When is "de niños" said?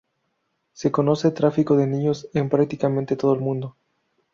1.77-2.27